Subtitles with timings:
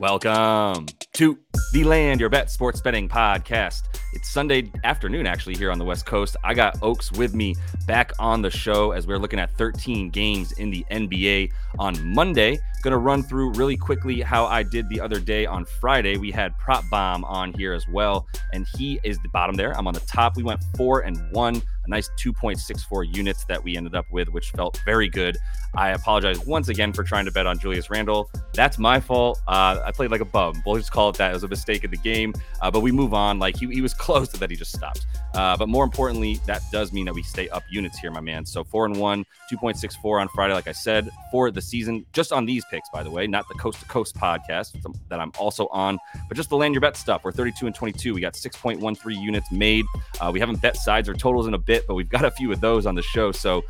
[0.00, 1.38] Welcome to
[1.74, 3.82] the Land Your Bet Sports Betting Podcast.
[4.14, 6.38] It's Sunday afternoon, actually, here on the West Coast.
[6.42, 7.54] I got Oaks with me
[7.86, 12.58] back on the show as we're looking at 13 games in the NBA on Monday.
[12.82, 16.16] Going to run through really quickly how I did the other day on Friday.
[16.16, 19.76] We had Prop Bomb on here as well, and he is the bottom there.
[19.76, 20.34] I'm on the top.
[20.34, 24.50] We went four and one a nice 2.64 units that we ended up with, which
[24.50, 25.36] felt very good.
[25.74, 28.30] I apologize once again for trying to bet on Julius Randle.
[28.54, 29.40] That's my fault.
[29.46, 30.62] Uh, I played like a bum.
[30.66, 31.30] We'll just call it that.
[31.30, 33.38] It was a mistake in the game, uh, but we move on.
[33.38, 35.06] Like he, he was close to that, he just stopped.
[35.34, 38.44] Uh, but more importantly, that does mean that we stay up units here, my man.
[38.44, 42.46] So four and one, 2.64 on Friday, like I said, for the season, just on
[42.46, 44.76] these picks, by the way, not the coast to coast podcast
[45.08, 47.22] that I'm also on, but just the land your bet stuff.
[47.24, 48.14] We're 32 and 22.
[48.14, 49.84] We got 6.13 units made.
[50.20, 52.50] Uh, we haven't bet sides or totals in a bit, but we've got a few
[52.50, 53.32] of those on the show.
[53.32, 53.62] So,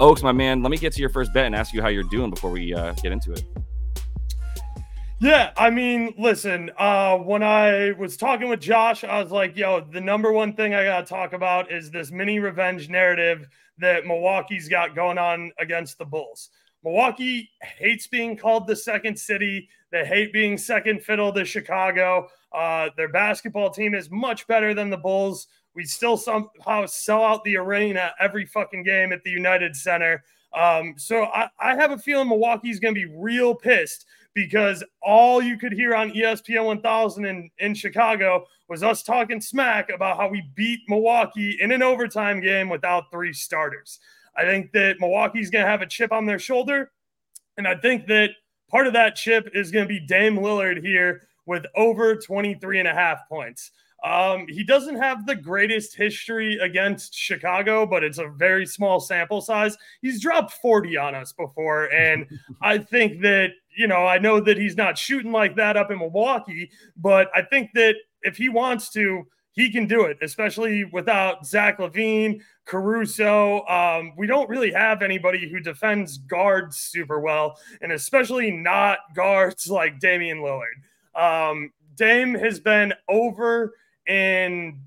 [0.00, 2.02] Oaks, my man, let me get to your first bet and ask you how you're
[2.04, 3.44] doing before we uh, get into it.
[5.20, 9.80] Yeah, I mean, listen, uh, when I was talking with Josh, I was like, yo,
[9.80, 13.46] the number one thing I got to talk about is this mini revenge narrative
[13.78, 16.50] that Milwaukee's got going on against the Bulls.
[16.84, 19.68] Milwaukee hates being called the second city.
[19.90, 22.28] They hate being second fiddle to Chicago.
[22.52, 25.46] Uh, their basketball team is much better than the Bulls.
[25.74, 30.22] We still somehow sell out the arena every fucking game at the United Center.
[30.54, 35.42] Um, so I, I have a feeling Milwaukee's going to be real pissed because all
[35.42, 40.28] you could hear on ESPN 1000 in, in Chicago was us talking smack about how
[40.28, 43.98] we beat Milwaukee in an overtime game without three starters.
[44.36, 46.90] I think that Milwaukee's going to have a chip on their shoulder.
[47.56, 48.30] And I think that
[48.70, 52.88] part of that chip is going to be Dame Lillard here with over 23 and
[52.88, 53.70] a half points.
[54.02, 59.40] Um, he doesn't have the greatest history against Chicago, but it's a very small sample
[59.40, 59.76] size.
[60.00, 61.92] He's dropped 40 on us before.
[61.92, 62.26] And
[62.62, 65.98] I think that, you know, I know that he's not shooting like that up in
[65.98, 71.46] Milwaukee, but I think that if he wants to, he can do it, especially without
[71.46, 73.66] Zach LaVine, Caruso.
[73.66, 79.68] Um, we don't really have anybody who defends guards super well, and especially not guards
[79.70, 80.80] like Damian Lillard.
[81.14, 83.74] Um, Dame has been over
[84.06, 84.80] in,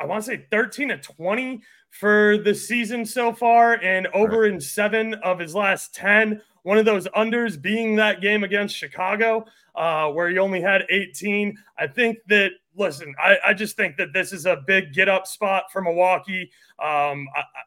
[0.00, 4.52] I want to say 13 to 20 for the season so far, and over right.
[4.52, 6.42] in seven of his last 10.
[6.64, 11.56] One of those unders being that game against Chicago, uh, where he only had 18.
[11.78, 15.26] I think that listen, I, I just think that this is a big get up
[15.26, 16.50] spot for Milwaukee.
[16.78, 17.62] Um, I, I,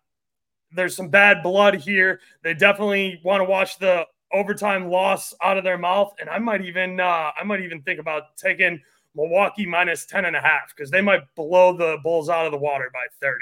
[0.71, 2.19] there's some bad blood here.
[2.43, 6.61] They definitely want to watch the overtime loss out of their mouth, and I might
[6.61, 8.79] even uh, I might even think about taking
[9.15, 12.57] Milwaukee minus 10 and a half because they might blow the Bulls out of the
[12.57, 13.35] water by 30.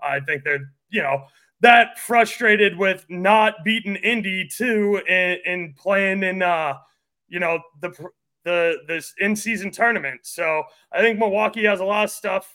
[0.00, 1.24] I think they're, you know,
[1.60, 6.74] that frustrated with not beating Indy too and, and playing in, uh,
[7.28, 7.90] you know, the
[8.44, 10.20] the this in season tournament.
[10.24, 10.62] So
[10.92, 12.52] I think Milwaukee has a lot of stuff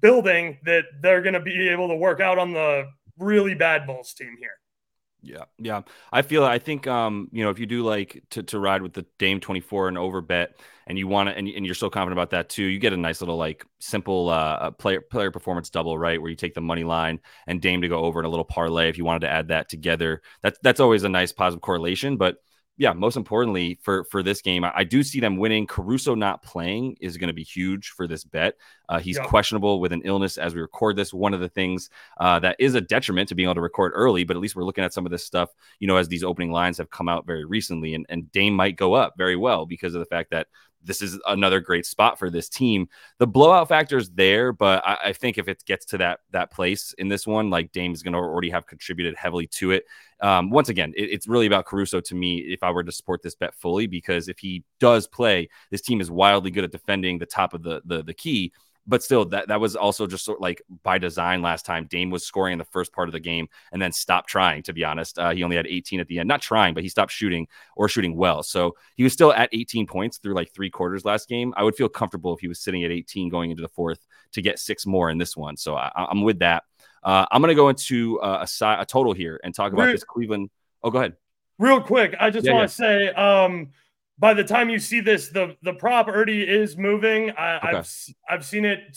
[0.00, 2.86] building that they're going to be able to work out on the
[3.18, 4.52] really bad Bulls team here.
[5.22, 5.82] Yeah, yeah.
[6.12, 8.94] I feel I think um, you know, if you do like to, to ride with
[8.94, 12.18] the Dame 24 and over bet and you want to and, and you're so confident
[12.18, 15.98] about that too, you get a nice little like simple uh player player performance double,
[15.98, 16.20] right?
[16.20, 18.88] Where you take the money line and Dame to go over in a little parlay
[18.88, 20.22] if you wanted to add that together.
[20.42, 22.36] That's that's always a nice positive correlation, but
[22.80, 25.66] yeah, most importantly for for this game, I, I, do see them winning.
[25.66, 28.54] Caruso not playing is going to be huge for this bet.
[28.88, 29.24] Uh, he's yeah.
[29.24, 31.12] questionable with an illness as we record this.
[31.12, 34.24] One of the things uh, that is a detriment to being able to record early,
[34.24, 36.52] but at least we're looking at some of this stuff, you know, as these opening
[36.52, 39.94] lines have come out very recently, and and Dame might go up very well because
[39.94, 40.46] of the fact that
[40.82, 42.88] this is another great spot for this team.
[43.18, 46.50] The blowout factor is there, but I, I, think if it gets to that that
[46.50, 49.84] place in this one, like Dame's going to already have contributed heavily to it.
[50.20, 52.38] Um, once again, it, it's really about Caruso to me.
[52.38, 56.00] If I were to support this bet fully, because if he does play, this team
[56.00, 58.52] is wildly good at defending the top of the the, the key
[58.90, 61.86] but still, that that was also just sort of like by design last time.
[61.88, 64.64] Dame was scoring in the first part of the game and then stopped trying.
[64.64, 66.26] To be honest, uh, he only had 18 at the end.
[66.26, 67.46] Not trying, but he stopped shooting
[67.76, 68.42] or shooting well.
[68.42, 71.54] So he was still at 18 points through like three quarters last game.
[71.56, 74.42] I would feel comfortable if he was sitting at 18 going into the fourth to
[74.42, 75.56] get six more in this one.
[75.56, 76.64] So I, am with that.
[77.04, 79.92] Uh, I'm going to go into uh, a, a, total here and talk about real,
[79.92, 80.50] this Cleveland.
[80.82, 81.16] Oh, go ahead.
[81.58, 82.88] Real quick, I just yeah, want to yeah.
[82.88, 83.08] say.
[83.14, 83.70] Um,
[84.20, 87.30] by the time you see this, the the prop already is moving.
[87.30, 87.78] I, okay.
[87.78, 87.90] I've
[88.28, 88.96] I've seen it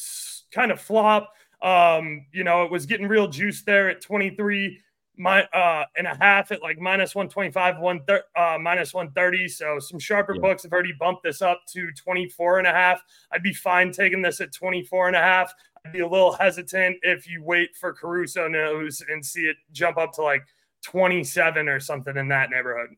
[0.51, 1.33] kind of flop.
[1.61, 4.79] Um, you know, it was getting real juice there at 23
[5.15, 8.01] my uh and a half at like minus 125 one
[8.35, 10.41] uh minus 130 so some sharper yeah.
[10.41, 12.99] books have already bumped this up to 24 and a half
[13.31, 15.53] i'd be fine taking this at 24 and a half
[15.85, 19.97] i'd be a little hesitant if you wait for caruso news and see it jump
[19.97, 20.43] up to like
[20.81, 22.89] 27 or something in that neighborhood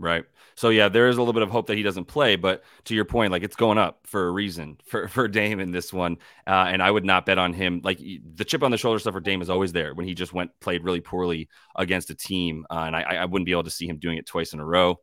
[0.00, 0.24] Right.
[0.54, 2.94] So yeah, there is a little bit of hope that he doesn't play, but to
[2.94, 6.18] your point, like it's going up for a reason for for Dame in this one,
[6.46, 7.80] uh, and I would not bet on him.
[7.82, 10.32] Like the chip on the shoulder stuff for Dame is always there when he just
[10.32, 13.70] went played really poorly against a team, uh, and I, I wouldn't be able to
[13.70, 15.00] see him doing it twice in a row.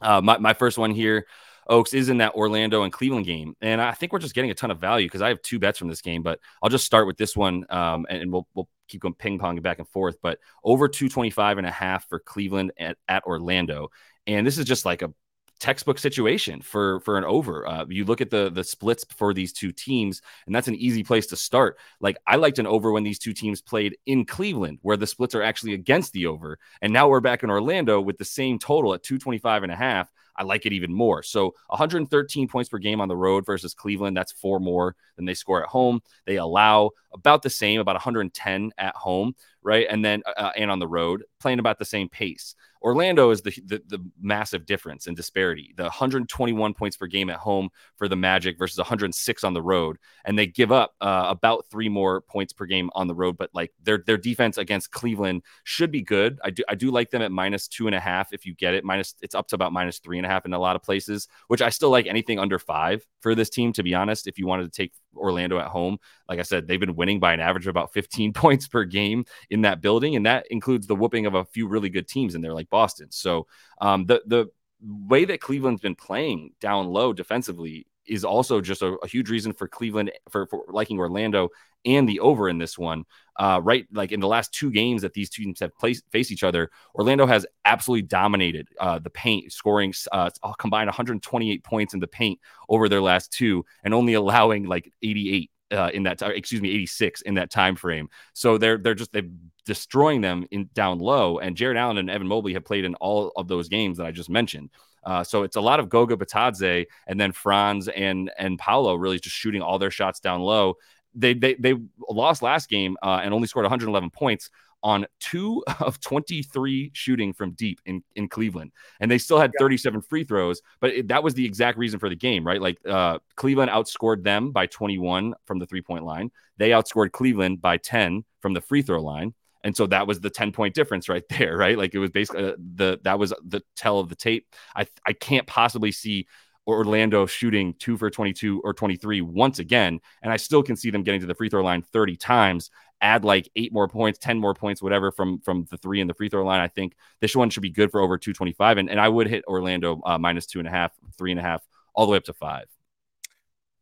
[0.00, 1.26] Uh, my my first one here,
[1.68, 4.54] Oaks is in that Orlando and Cleveland game, and I think we're just getting a
[4.54, 7.06] ton of value because I have two bets from this game, but I'll just start
[7.06, 10.16] with this one, um, and, and we'll we'll keep going ping ponging back and forth.
[10.22, 13.90] But over 225 and a half for Cleveland at, at Orlando.
[14.26, 15.12] And this is just like a
[15.60, 17.66] textbook situation for for an over.
[17.66, 21.02] Uh, you look at the the splits for these two teams, and that's an easy
[21.02, 21.78] place to start.
[22.00, 25.34] Like I liked an over when these two teams played in Cleveland, where the splits
[25.34, 28.94] are actually against the over, and now we're back in Orlando with the same total
[28.94, 30.10] at 225 and a half.
[30.36, 31.22] I like it even more.
[31.22, 34.16] So 113 points per game on the road versus Cleveland.
[34.16, 36.00] That's four more than they score at home.
[36.26, 39.34] They allow about the same, about 110 at home,
[39.64, 39.86] right?
[39.88, 42.54] And then uh, and on the road, playing about the same pace.
[42.84, 45.72] Orlando is the, the, the massive difference and disparity.
[45.74, 49.96] The 121 points per game at home for the Magic versus 106 on the road,
[50.26, 53.38] and they give up uh, about three more points per game on the road.
[53.38, 56.38] But like their their defense against Cleveland should be good.
[56.44, 58.74] I do I do like them at minus two and a half if you get
[58.74, 58.84] it.
[58.84, 61.26] Minus it's up to about minus three and a half in a lot of places,
[61.48, 63.72] which I still like anything under five for this team.
[63.72, 65.98] To be honest, if you wanted to take Orlando at home.
[66.28, 69.24] Like I said, they've been winning by an average of about 15 points per game
[69.50, 72.40] in that building, and that includes the whooping of a few really good teams in
[72.40, 73.08] there, like Boston.
[73.10, 73.46] So
[73.80, 74.46] um, the the
[74.80, 79.52] way that Cleveland's been playing down low defensively is also just a, a huge reason
[79.52, 81.48] for Cleveland for, for, liking Orlando
[81.84, 83.04] and the over in this one.
[83.36, 86.44] Uh, right, like in the last two games that these teams have placed, faced each
[86.44, 92.06] other, Orlando has absolutely dominated uh, the paint, scoring uh, combined 128 points in the
[92.06, 96.70] paint over their last two, and only allowing like 88 uh, in that excuse me,
[96.70, 98.08] 86 in that time frame.
[98.32, 99.28] So they're they're just they're
[99.66, 101.38] destroying them in down low.
[101.38, 104.10] And Jarrett Allen and Evan Mobley have played in all of those games that I
[104.10, 104.70] just mentioned.
[105.04, 109.18] Uh, so it's a lot of Goga Bitadze and then Franz and and Paolo really
[109.18, 110.76] just shooting all their shots down low
[111.14, 111.74] they they they
[112.08, 114.50] lost last game uh, and only scored 111 points
[114.84, 118.70] on two of 23 shooting from deep in, in Cleveland.
[119.00, 122.08] And they still had 37 free throws, but it, that was the exact reason for
[122.08, 122.60] the game, right?
[122.60, 126.30] Like uh, Cleveland outscored them by 21 from the three point line.
[126.58, 129.34] They outscored Cleveland by 10 from the free throw line.
[129.64, 131.76] And so that was the 10 point difference right there, right?
[131.76, 134.46] Like it was basically uh, the that was the tell of the tape.
[134.76, 136.26] I I can't possibly see
[136.66, 140.00] Orlando shooting two for 22 or 23 once again.
[140.22, 143.24] And I still can see them getting to the free throw line 30 times, add
[143.24, 146.28] like eight more points, 10 more points, whatever from, from the three and the free
[146.28, 146.60] throw line.
[146.60, 148.78] I think this one should be good for over 225.
[148.78, 151.42] And, and I would hit Orlando uh, minus two and a half, three and a
[151.42, 151.62] half,
[151.94, 152.66] all the way up to five.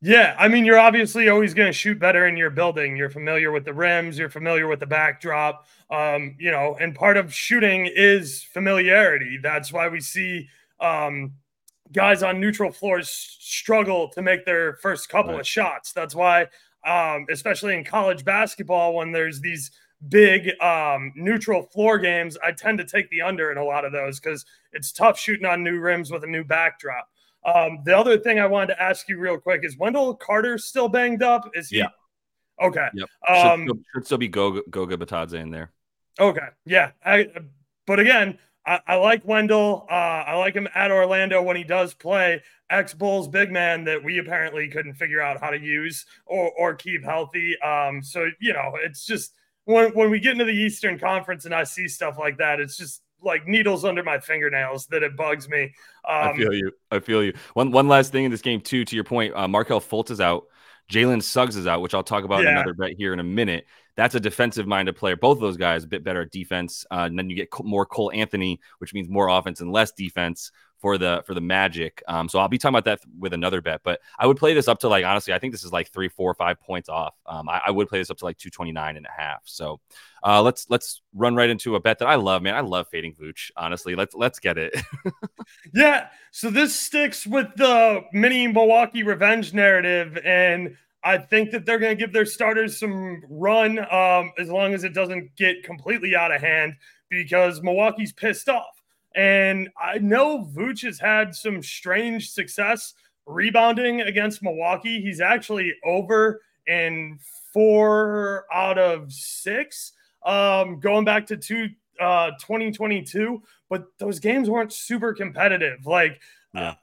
[0.04, 2.96] Yeah, I mean, you're obviously always going to shoot better in your building.
[2.96, 7.16] You're familiar with the rims, you're familiar with the backdrop, um, you know, and part
[7.16, 9.38] of shooting is familiarity.
[9.40, 10.48] That's why we see
[10.80, 11.34] um,
[11.92, 15.40] guys on neutral floors struggle to make their first couple right.
[15.40, 15.92] of shots.
[15.92, 16.48] That's why,
[16.84, 19.70] um, especially in college basketball, when there's these
[20.08, 23.93] big um, neutral floor games, I tend to take the under in a lot of
[23.93, 27.08] those because it's tough shooting on new rims with a new backdrop.
[27.44, 30.88] Um, the other thing I wanted to ask you real quick is Wendell Carter still
[30.88, 31.50] banged up?
[31.55, 31.79] Is he?
[31.79, 31.88] Yeah.
[32.61, 32.87] Okay.
[32.94, 33.08] Yep.
[33.29, 35.73] Um, should, should still be Goga, Goga Bitadze in there.
[36.20, 36.46] Okay.
[36.64, 36.93] Yeah.
[37.05, 37.29] I,
[37.87, 39.86] but again, I, I like Wendell.
[39.90, 42.42] Uh, I like him at Orlando when he does play.
[42.70, 46.74] Ex Bulls big man that we apparently couldn't figure out how to use or, or
[46.74, 47.58] keep healthy.
[47.60, 51.54] Um, so you know, it's just when when we get into the Eastern Conference and
[51.54, 55.48] I see stuff like that, it's just like needles under my fingernails that it bugs
[55.48, 55.74] me.
[56.08, 56.72] Um, I feel you.
[56.90, 57.34] I feel you.
[57.54, 58.84] One one last thing in this game too.
[58.84, 60.44] To your point, uh, Markelle Fultz is out.
[60.90, 62.50] Jalen Suggs is out, which I'll talk about yeah.
[62.50, 63.66] in another bet here in a minute.
[63.96, 65.17] That's a defensive minded player.
[65.17, 66.87] Both of those guys a bit better at defense.
[66.91, 70.51] Uh, and then you get more Cole Anthony, which means more offense and less defense
[70.82, 72.03] for the for the Magic.
[72.08, 73.82] Um, so I'll be talking about that with another bet.
[73.84, 76.08] But I would play this up to like honestly, I think this is like three,
[76.08, 77.15] four, five points off.
[77.25, 79.43] Um, I, I, would play this up to like 229 and a half.
[79.44, 79.81] So
[80.25, 82.56] uh, let's let's run right into a bet that I love, man.
[82.56, 83.53] I love fading Vooch.
[83.56, 84.75] Honestly, let's let's get it.
[85.75, 86.08] yeah.
[86.32, 91.96] So this sticks with the mini Milwaukee revenge narrative, and I think that they're going
[91.96, 96.32] to give their starters some run um, as long as it doesn't get completely out
[96.32, 96.74] of hand
[97.08, 98.82] because Milwaukee's pissed off.
[99.14, 102.94] And I know Vooch has had some strange success
[103.26, 105.00] rebounding against Milwaukee.
[105.00, 107.18] He's actually over in
[107.52, 109.92] four out of six,
[110.24, 111.68] um, going back to two,
[112.00, 113.42] uh, 2022.
[113.68, 115.84] But those games weren't super competitive.
[115.84, 116.20] Like,
[116.54, 116.70] yeah.
[116.70, 116.74] uh,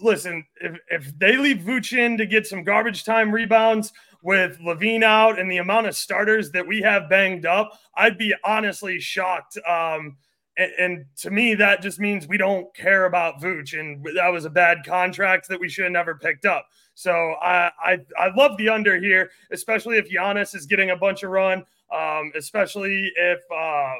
[0.00, 5.38] listen, if, if they leave Vooch to get some garbage time rebounds with LaVine out
[5.38, 9.58] and the amount of starters that we have banged up, I'd be honestly shocked.
[9.68, 10.16] Um,
[10.56, 14.44] and, and, to me, that just means we don't care about Vooch, and that was
[14.44, 16.66] a bad contract that we should have never picked up.
[16.94, 21.24] So I I, I love the under here, especially if Giannis is getting a bunch
[21.24, 23.94] of run, um, especially if uh,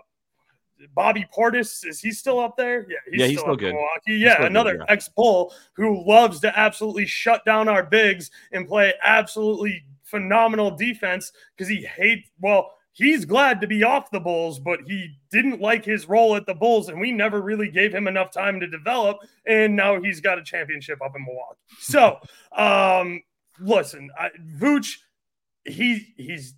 [0.95, 2.87] Bobby Portis is he still up there?
[2.89, 3.75] Yeah, he's, yeah, he's still, still good.
[3.75, 4.19] Milwaukee.
[4.19, 4.93] Yeah, another yeah.
[4.93, 11.33] ex Bull who loves to absolutely shut down our bigs and play absolutely phenomenal defense
[11.57, 15.85] because he hates well he's glad to be off the Bulls, but he didn't like
[15.85, 19.19] his role at the Bulls, and we never really gave him enough time to develop.
[19.47, 21.59] And now he's got a championship up in Milwaukee.
[21.81, 22.19] So,
[22.57, 23.23] um,
[23.61, 24.97] listen, I, Vooch,
[25.65, 26.55] he he's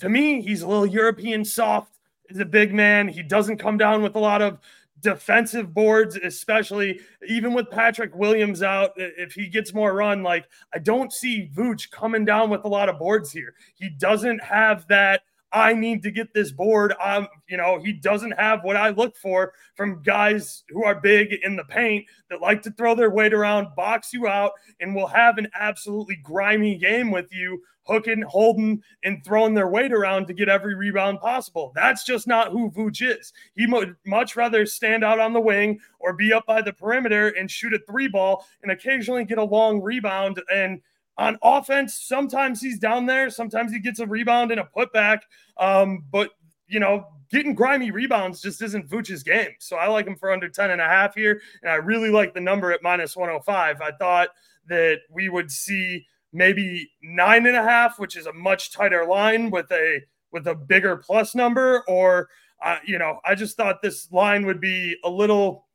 [0.00, 1.98] to me, he's a little European soft.
[2.30, 3.08] He's a big man.
[3.08, 4.60] He doesn't come down with a lot of
[5.00, 8.92] defensive boards, especially even with Patrick Williams out.
[8.96, 12.88] If he gets more run, like I don't see Vooch coming down with a lot
[12.88, 13.54] of boards here.
[13.74, 15.22] He doesn't have that
[15.52, 16.94] I need to get this board.
[17.02, 21.32] Um, you know, he doesn't have what I look for from guys who are big
[21.42, 25.08] in the paint that like to throw their weight around, box you out, and will
[25.08, 30.34] have an absolutely grimy game with you, hooking, holding, and throwing their weight around to
[30.34, 31.72] get every rebound possible.
[31.74, 33.32] That's just not who Vooch is.
[33.56, 37.28] He would much rather stand out on the wing or be up by the perimeter
[37.28, 40.80] and shoot a three ball and occasionally get a long rebound and
[41.20, 45.20] on offense, sometimes he's down there, sometimes he gets a rebound and a putback.
[45.58, 46.30] Um, but
[46.66, 49.50] you know, getting grimy rebounds just isn't Vooch's game.
[49.58, 51.42] So I like him for under 10 and a half here.
[51.62, 53.80] And I really like the number at minus 105.
[53.82, 54.30] I thought
[54.68, 59.50] that we would see maybe nine and a half, which is a much tighter line
[59.50, 60.00] with a
[60.32, 62.28] with a bigger plus number, or
[62.64, 65.66] uh, you know, I just thought this line would be a little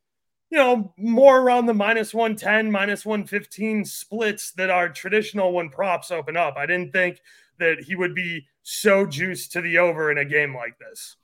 [0.50, 6.12] you know, more around the minus 110, minus 115 splits that are traditional when props
[6.12, 6.56] open up.
[6.58, 7.22] I didn't think
[7.58, 11.16] that he would be so juiced to the over in a game like this.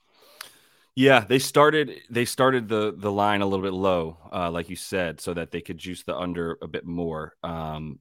[0.95, 4.75] Yeah, they started they started the the line a little bit low, uh, like you
[4.75, 7.33] said, so that they could juice the under a bit more.
[7.43, 7.99] Um,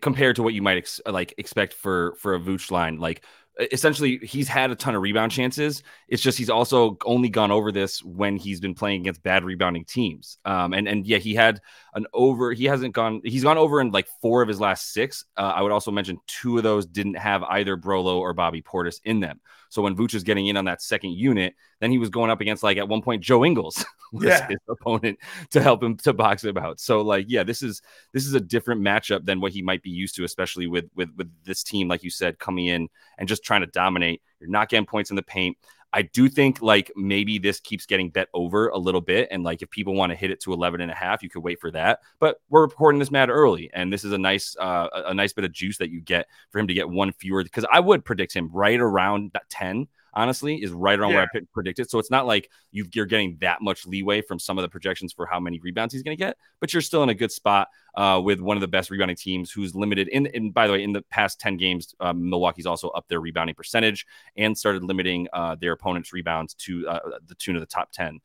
[0.00, 3.24] compared to what you might ex- like expect for for a Vooch line, like
[3.58, 5.82] essentially he's had a ton of rebound chances.
[6.06, 9.84] It's just he's also only gone over this when he's been playing against bad rebounding
[9.84, 10.38] teams.
[10.44, 11.60] Um, and and yeah, he had
[11.94, 12.52] an over.
[12.52, 13.20] He hasn't gone.
[13.24, 15.24] He's gone over in like four of his last six.
[15.36, 19.00] Uh, I would also mention two of those didn't have either Brolo or Bobby Portis
[19.04, 19.40] in them.
[19.68, 22.40] So when Vooch is getting in on that second unit, then he was going up
[22.40, 24.48] against like at one point Joe Ingles was yeah.
[24.48, 25.18] his opponent
[25.50, 26.80] to help him to box him out.
[26.80, 27.82] So like yeah, this is
[28.12, 31.10] this is a different matchup than what he might be used to, especially with with
[31.16, 34.22] with this team, like you said, coming in and just trying to dominate.
[34.40, 35.56] You're not getting points in the paint.
[35.92, 39.28] I do think like maybe this keeps getting bet over a little bit.
[39.30, 41.42] And like if people want to hit it to 11 and a half, you could
[41.42, 42.00] wait for that.
[42.18, 43.70] But we're recording this mad early.
[43.72, 46.58] And this is a nice, uh, a nice bit of juice that you get for
[46.58, 47.42] him to get one fewer.
[47.42, 51.16] Because I would predict him right around that 10 honestly, is right around yeah.
[51.16, 51.88] where I predicted.
[51.88, 55.12] So it's not like you are getting that much leeway from some of the projections
[55.12, 57.68] for how many rebounds he's going to get, but you're still in a good spot
[57.96, 60.08] uh, with one of the best rebounding teams who's limited.
[60.08, 63.20] In, in by the way, in the past 10 games, um, Milwaukee's also up their
[63.20, 64.04] rebounding percentage
[64.36, 68.18] and started limiting uh, their opponent's rebounds to uh, the tune of the top 10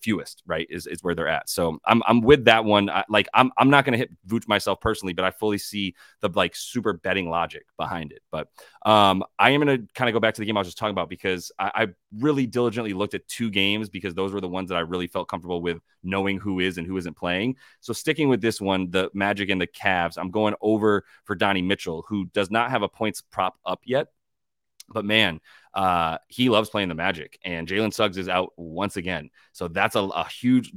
[0.00, 0.66] fewest, right?
[0.70, 1.48] Is is where they're at.
[1.48, 2.90] So I'm I'm with that one.
[2.90, 5.94] I, like I'm I'm not going to hit Vooch myself personally, but I fully see
[6.20, 8.22] the like super betting logic behind it.
[8.30, 8.48] But
[8.84, 10.78] um, I am going to kind of go back to the game I was just
[10.78, 11.86] talking about because I, I
[12.18, 15.28] really diligently looked at two games because those were the ones that I really felt
[15.28, 17.56] comfortable with knowing who is and who isn't playing.
[17.80, 21.62] So sticking with this one, the Magic and the Cavs, I'm going over for Donnie
[21.62, 24.08] Mitchell, who does not have a points prop up yet.
[24.92, 25.40] But man,
[25.74, 29.30] uh, he loves playing the Magic, and Jalen Suggs is out once again.
[29.52, 30.72] So that's a, a huge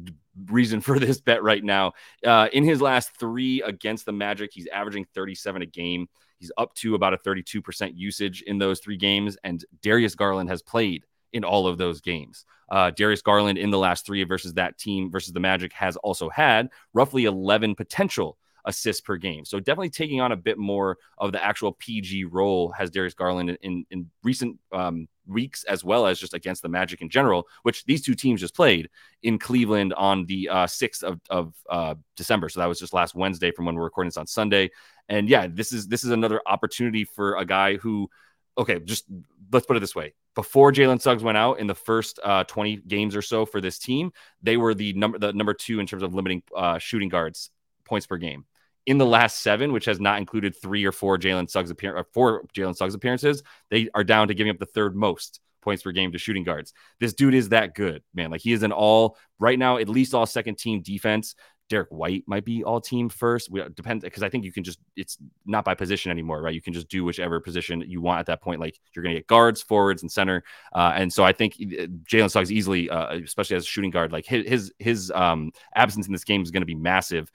[0.45, 1.93] reason for this bet right now.
[2.25, 6.07] Uh, in his last three against the Magic, he's averaging 37 a game.
[6.37, 10.61] He's up to about a 32% usage in those three games, and Darius Garland has
[10.61, 12.45] played in all of those games.
[12.69, 16.29] Uh, Darius Garland in the last three versus that team versus the Magic has also
[16.29, 19.45] had roughly 11 potential assists per game.
[19.45, 23.49] So definitely taking on a bit more of the actual PG role has Darius Garland
[23.49, 27.47] in, in, in recent um, weeks, as well as just against the Magic in general,
[27.63, 28.89] which these two teams just played
[29.21, 32.49] in Cleveland on the uh, 6th of, of uh, December.
[32.49, 34.71] So that was just last Wednesday from when we're recording this on Sunday.
[35.09, 38.09] And yeah, this is this is another opportunity for a guy who,
[38.57, 39.05] okay, just
[39.51, 42.77] let's put it this way: before Jalen Suggs went out in the first uh, 20
[42.87, 46.03] games or so for this team, they were the number the number two in terms
[46.03, 47.49] of limiting uh, shooting guards
[47.83, 48.45] points per game
[48.85, 52.03] in the last seven, which has not included three or four Jalen Suggs appear uh,
[52.13, 55.91] four Jalen Suggs appearances, they are down to giving up the third most points per
[55.91, 56.73] game to shooting guards.
[56.99, 58.29] This dude is that good, man.
[58.29, 61.35] Like he is an all right now, at least all second team defense.
[61.69, 63.49] Derrick White might be all team first.
[63.49, 66.53] We depend because I think you can just it's not by position anymore, right?
[66.53, 68.59] You can just do whichever position you want at that point.
[68.59, 70.43] Like you're going to get guards, forwards, and center.
[70.73, 74.11] Uh, and so I think uh, Jalen Suggs easily, uh, especially as a shooting guard,
[74.11, 77.31] like his his, his um, absence in this game is going to be massive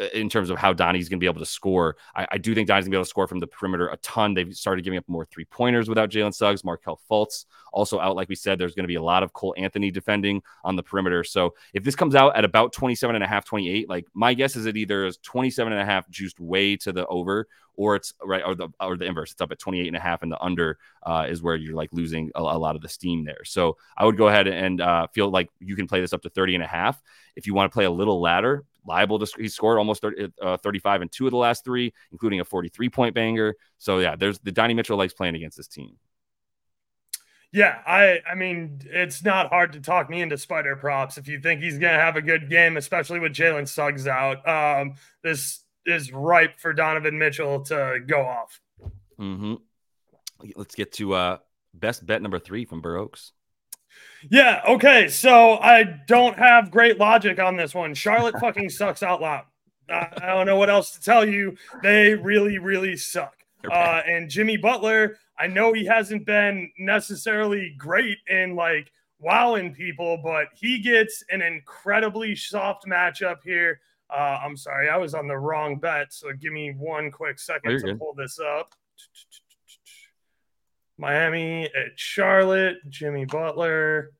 [0.00, 1.96] Uh, in terms of how Donnie's going to be able to score.
[2.16, 3.96] I, I do think Donnie's going to be able to score from the perimeter a
[3.98, 4.34] ton.
[4.34, 6.64] They've started giving up more three pointers without Jalen Suggs.
[6.64, 8.16] Markelle Fultz also out.
[8.16, 10.82] Like we said, there's going to be a lot of Cole Anthony defending on the
[10.82, 11.22] perimeter.
[11.22, 14.56] So if this comes out at about 27 and a half, 28, like my guess
[14.56, 17.46] is it either is 27 and a half juiced way to the over
[17.78, 19.30] or it's right or the or the inverse.
[19.30, 21.90] It's up at 28 and a half and the under uh, is where you're like
[21.92, 23.44] losing a, a, lot of the steam there.
[23.44, 26.28] So I would go ahead and uh, feel like you can play this up to
[26.28, 27.00] 30 and a half.
[27.36, 30.56] If you want to play a little ladder, liable to he scored almost 30, uh,
[30.56, 33.54] 35 and two of the last three, including a 43 point banger.
[33.78, 35.96] So yeah, there's the Donnie Mitchell likes playing against this team.
[37.52, 41.40] Yeah, I I mean it's not hard to talk me into spider props if you
[41.40, 44.46] think he's gonna have a good game, especially with Jalen Suggs out.
[44.46, 48.60] Um, this is ripe for Donovan Mitchell to go off.
[49.18, 49.54] Mm-hmm.
[50.56, 51.38] Let's get to uh,
[51.74, 53.32] best bet number three from Burr Oaks.
[54.30, 54.62] Yeah.
[54.66, 55.08] Okay.
[55.08, 57.94] So I don't have great logic on this one.
[57.94, 59.44] Charlotte fucking sucks out loud.
[59.88, 61.56] Uh, I don't know what else to tell you.
[61.82, 63.34] They really, really suck.
[63.70, 70.18] Uh, and Jimmy Butler, I know he hasn't been necessarily great in like wowing people,
[70.22, 73.80] but he gets an incredibly soft matchup here.
[74.10, 76.12] Uh, I'm sorry, I was on the wrong bet.
[76.12, 77.98] So give me one quick second oh, to good.
[77.98, 78.70] pull this up.
[80.96, 84.12] Miami at Charlotte, Jimmy Butler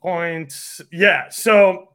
[0.00, 0.80] points.
[0.92, 1.28] Yeah.
[1.30, 1.94] So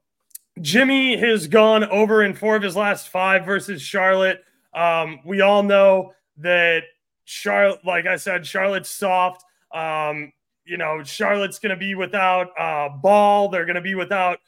[0.61, 4.43] Jimmy has gone over in four of his last five versus Charlotte.
[4.73, 6.83] Um, we all know that
[7.25, 9.43] Charlotte, like I said, Charlotte's soft.
[9.73, 10.31] Um,
[10.65, 13.49] you know, Charlotte's going to be without uh, Ball.
[13.49, 14.39] They're going to be without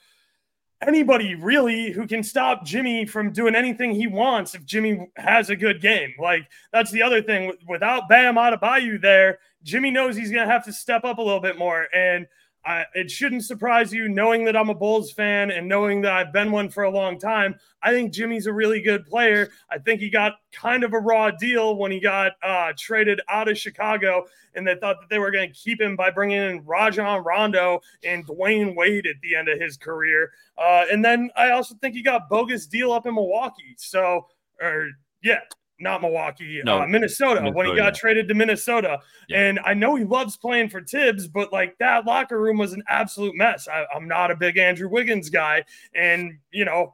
[0.81, 5.55] anybody really who can stop Jimmy from doing anything he wants if Jimmy has a
[5.55, 6.13] good game.
[6.19, 7.53] Like that's the other thing.
[7.67, 11.57] Without Bam Adebayo there, Jimmy knows he's to have to step up a little bit
[11.57, 11.87] more.
[11.93, 12.27] And
[12.65, 16.33] I, it shouldn't surprise you knowing that I'm a Bulls fan and knowing that I've
[16.33, 17.55] been one for a long time.
[17.83, 19.49] I think Jimmy's a really good player.
[19.69, 23.47] I think he got kind of a raw deal when he got uh, traded out
[23.47, 24.25] of Chicago,
[24.55, 27.81] and they thought that they were going to keep him by bringing in Rajon Rondo
[28.03, 30.31] and Dwyane Wade at the end of his career.
[30.57, 33.75] Uh, and then I also think he got bogus deal up in Milwaukee.
[33.77, 34.25] So,
[34.59, 34.89] or
[35.21, 35.41] yeah,
[35.79, 38.99] not Milwaukee, no, uh, Minnesota, Minnesota, when he got traded to Minnesota.
[39.27, 39.41] Yeah.
[39.41, 42.83] And I know he loves playing for Thibs, but like that locker room was an
[42.87, 43.67] absolute mess.
[43.67, 45.65] I, I'm not a big Andrew Wiggins guy.
[45.93, 46.93] And, you know,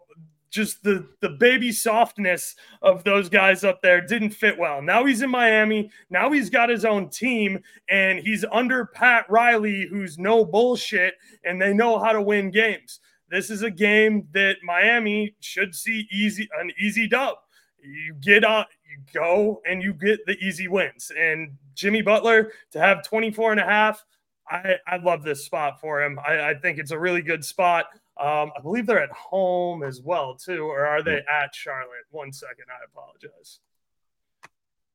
[0.51, 4.81] just the the baby softness of those guys up there didn't fit well.
[4.81, 5.89] Now he's in Miami.
[6.09, 11.15] Now he's got his own team and he's under Pat Riley who's no bullshit
[11.45, 12.99] and they know how to win games.
[13.29, 17.37] This is a game that Miami should see easy an easy dub
[17.83, 22.79] you get on you go and you get the easy wins and jimmy butler to
[22.79, 24.03] have 24 and a half
[24.49, 27.87] i i love this spot for him i, I think it's a really good spot
[28.19, 32.31] um, i believe they're at home as well too or are they at charlotte one
[32.31, 33.59] second i apologize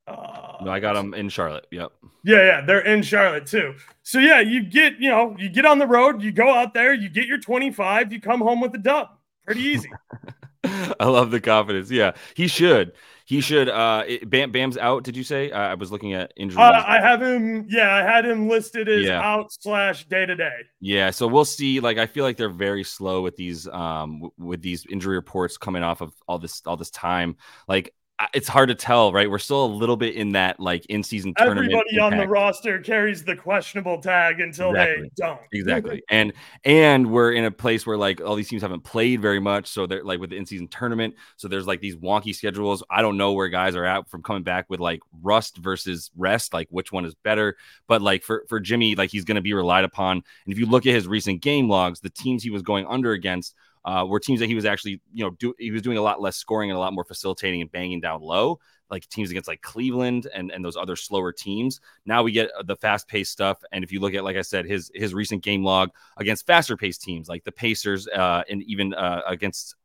[0.08, 1.66] uh, no, I got them in Charlotte.
[1.72, 1.90] Yep.
[2.22, 3.74] Yeah, yeah, they're in Charlotte too.
[4.04, 6.94] So yeah, you get, you know, you get on the road, you go out there,
[6.94, 9.08] you get your 25, you come home with a dub.
[9.44, 9.90] Pretty easy.
[11.00, 11.90] I love the confidence.
[11.90, 12.92] Yeah, he should.
[13.26, 13.68] He should.
[13.68, 15.02] Uh, Bam, Bam's out.
[15.02, 15.50] Did you say?
[15.50, 16.62] Uh, I was looking at injury.
[16.62, 17.66] Uh, I have him.
[17.68, 19.20] Yeah, I had him listed as yeah.
[19.20, 20.58] out slash day to day.
[20.80, 21.80] Yeah, so we'll see.
[21.80, 25.82] Like, I feel like they're very slow with these, um, with these injury reports coming
[25.82, 27.36] off of all this, all this time.
[27.66, 27.92] Like,
[28.32, 29.30] it's hard to tell, right?
[29.30, 31.66] We're still a little bit in that like in season tournament.
[31.66, 32.12] Everybody impact.
[32.12, 35.02] on the roster carries the questionable tag until exactly.
[35.02, 35.40] they don't.
[35.52, 36.02] Exactly.
[36.08, 36.32] and
[36.64, 39.66] and we're in a place where like all these teams haven't played very much.
[39.66, 41.14] So they're like with the in season tournament.
[41.36, 42.82] So there's like these wonky schedules.
[42.88, 46.54] I don't know where guys are at from coming back with like rust versus rest,
[46.54, 47.56] like which one is better.
[47.86, 50.16] But like for, for Jimmy, like he's gonna be relied upon.
[50.16, 53.12] And if you look at his recent game logs, the teams he was going under
[53.12, 53.54] against
[53.86, 56.20] uh, were teams that he was actually, you know, do, he was doing a lot
[56.20, 58.58] less scoring and a lot more facilitating and banging down low,
[58.90, 61.80] like teams against like Cleveland and, and those other slower teams.
[62.04, 63.62] Now we get the fast paced stuff.
[63.70, 66.76] And if you look at, like I said, his his recent game log against faster
[66.76, 69.76] paced teams like the Pacers uh, and even uh, against,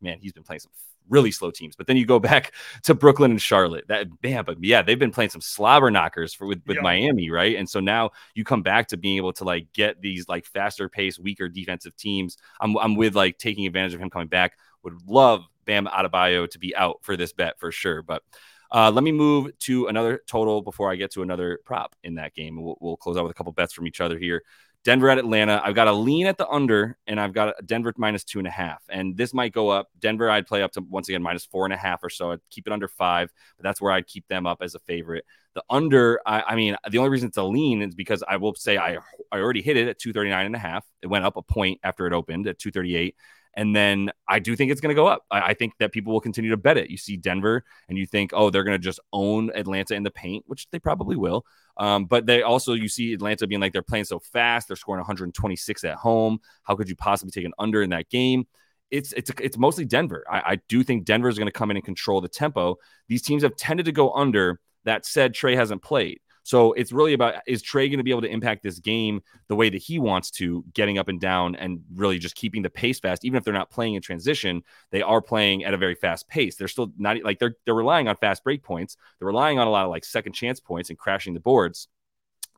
[0.00, 0.72] man, he's been playing some
[1.08, 1.76] really slow teams.
[1.76, 2.52] But then you go back
[2.84, 3.86] to Brooklyn and Charlotte.
[3.88, 6.82] That yeah, but yeah, they've been playing some slobber knockers for with, with yeah.
[6.82, 7.56] Miami, right?
[7.56, 10.88] And so now you come back to being able to like get these like faster
[10.88, 12.36] paced, weaker defensive teams.
[12.60, 14.56] I'm I'm with like taking advantage of him coming back.
[14.84, 18.02] Would love Bam Adebayo to be out for this bet for sure.
[18.02, 18.22] But
[18.70, 22.34] uh, let me move to another total before I get to another prop in that
[22.34, 22.60] game.
[22.62, 24.42] We'll, we'll close out with a couple bets from each other here.
[24.88, 25.60] Denver at Atlanta.
[25.62, 28.48] I've got a lean at the under, and I've got a Denver minus two and
[28.48, 28.82] a half.
[28.88, 29.90] And this might go up.
[29.98, 32.30] Denver, I'd play up to once again minus four and a half or so.
[32.30, 35.26] I'd keep it under five, but that's where I'd keep them up as a favorite.
[35.52, 38.54] The under, I, I mean, the only reason it's a lean is because I will
[38.54, 38.96] say I
[39.30, 40.86] I already hit it at 239 and a half.
[41.02, 43.14] It went up a point after it opened at 238.
[43.54, 45.24] And then I do think it's going to go up.
[45.30, 46.90] I, I, think that people will continue to bet it.
[46.90, 50.10] You see Denver and you think, oh, they're going to just own Atlanta in the
[50.10, 51.44] paint, which they probably will.
[51.76, 54.68] Um, but they also, you see Atlanta being like, they're playing so fast.
[54.68, 56.40] They're scoring 126 at home.
[56.62, 58.46] How could you possibly take an under in that game?
[58.90, 60.24] It's it's it's mostly Denver.
[60.30, 62.78] I, I do think Denver is going to come in and control the tempo.
[63.06, 64.60] These teams have tended to go under.
[64.84, 66.20] That said, Trae hasn't played.
[66.48, 69.54] So it's really about is Trae going to be able to impact this game the
[69.54, 72.98] way that he wants to, getting up and down and really just keeping the pace
[72.98, 73.26] fast.
[73.26, 76.56] Even if they're not playing in transition, they are playing at a very fast pace.
[76.56, 78.96] They're still not like they're they're relying on fast break points.
[79.18, 81.88] They're relying on a lot of like second chance points and crashing the boards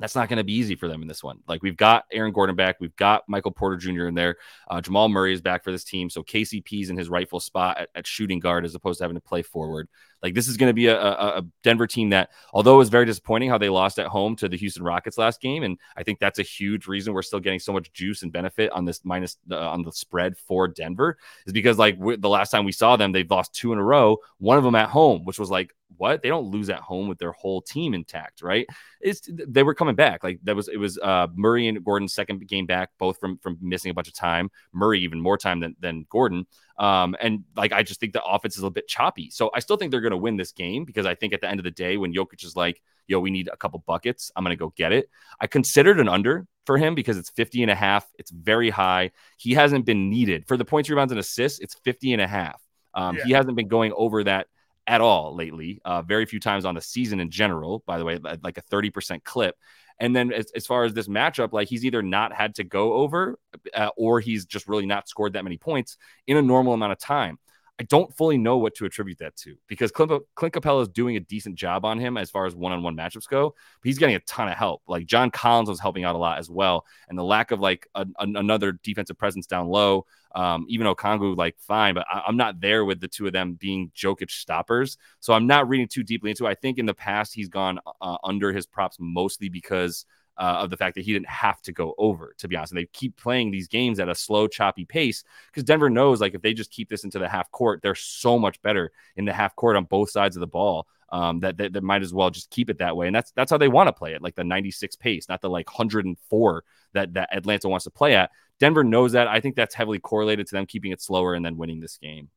[0.01, 1.41] that's not going to be easy for them in this one.
[1.47, 4.07] Like we've got Aaron Gordon back, we've got Michael Porter Jr.
[4.07, 4.37] in there.
[4.69, 7.91] Uh, Jamal Murray is back for this team, so KCP's in his rightful spot at,
[7.95, 9.89] at shooting guard as opposed to having to play forward.
[10.23, 12.89] Like this is going to be a, a, a, Denver team that, although it was
[12.89, 16.03] very disappointing how they lost at home to the Houston Rockets last game, and I
[16.03, 19.05] think that's a huge reason we're still getting so much juice and benefit on this
[19.05, 22.97] minus uh, on the spread for Denver is because like the last time we saw
[22.97, 25.75] them, they've lost two in a row, one of them at home, which was like
[25.97, 28.67] what they don't lose at home with their whole team intact, right?
[29.01, 30.25] It's they were coming back.
[30.25, 33.59] Like that was it was uh, Murray and Gordon's second game back, both from from
[33.61, 34.51] missing a bunch of time.
[34.73, 36.47] Murray even more time than than Gordon.
[36.81, 39.29] Um, and like I just think the offense is a bit choppy.
[39.31, 41.49] So I still think they're going to win this game because I think at the
[41.49, 44.43] end of the day, when Jokic is like, "Yo, we need a couple buckets," I'm
[44.43, 45.11] going to go get it.
[45.39, 48.07] I considered an under for him because it's 50 and a half.
[48.19, 49.11] It's very high.
[49.37, 51.59] He hasn't been needed for the points, rebounds, and assists.
[51.61, 52.63] It's 50 and a half.
[52.95, 53.25] Um, yeah.
[53.25, 54.47] He hasn't been going over that
[54.87, 55.81] at all lately.
[55.85, 59.23] Uh, very few times on the season in general, by the way, like a 30%
[59.23, 59.55] clip.
[60.01, 62.95] And then as, as far as this matchup, like he's either not had to go
[62.95, 63.39] over
[63.75, 66.99] uh, or he's just really not scored that many points in a normal amount of
[66.99, 67.39] time.
[67.81, 71.17] I don't fully know what to attribute that to because Clint, Clint Capela is doing
[71.17, 73.97] a decent job on him as far as one on one matchups go, but he's
[73.97, 74.83] getting a ton of help.
[74.87, 76.85] Like John Collins was helping out a lot as well.
[77.09, 81.39] And the lack of like a, a, another defensive presence down low, um, even Okongwu,
[81.39, 84.99] like fine, but I, am not there with the two of them being Jokic stoppers.
[85.21, 86.51] So I'm not reading too deeply into it.
[86.51, 90.05] I think in the past he's gone uh, under his props mostly because
[90.41, 92.73] uh, of the fact that he didn't have to go over, to be honest.
[92.73, 96.35] And they keep playing these games at a slow, choppy pace because Denver knows like
[96.35, 99.35] if they just keep this into the half court, they're so much better in the
[99.35, 100.87] half court on both sides of the ball.
[101.13, 103.51] Um, that, that, that might as well just keep it that way, and that's that's
[103.51, 107.15] how they want to play it, like the 96 pace, not the like 104 that
[107.15, 108.31] that Atlanta wants to play at.
[108.61, 109.27] Denver knows that.
[109.27, 112.31] I think that's heavily correlated to them keeping it slower and then winning this game.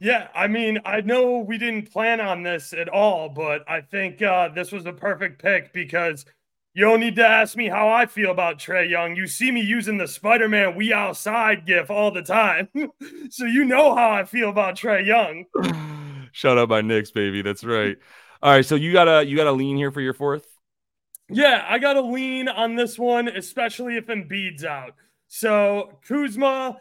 [0.00, 4.20] Yeah, I mean, I know we didn't plan on this at all, but I think
[4.20, 6.26] uh, this was the perfect pick because
[6.76, 9.16] you don't need to ask me how I feel about Trae Young.
[9.16, 12.68] You see me using the Spider Man We Outside gif all the time.
[13.30, 15.46] so you know how I feel about Trae Young.
[16.32, 17.40] Shout out my Knicks, baby.
[17.40, 17.96] That's right.
[18.42, 18.64] All right.
[18.64, 20.46] So you gotta you gotta lean here for your fourth?
[21.30, 24.96] Yeah, I gotta lean on this one, especially if Embiid's out.
[25.28, 26.76] So Kuzma